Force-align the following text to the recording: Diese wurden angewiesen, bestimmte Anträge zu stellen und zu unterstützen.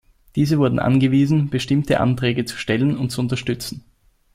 Diese 0.35 0.57
wurden 0.57 0.79
angewiesen, 0.79 1.51
bestimmte 1.51 1.99
Anträge 1.99 2.43
zu 2.45 2.57
stellen 2.57 2.97
und 2.97 3.11
zu 3.11 3.21
unterstützen. 3.21 3.83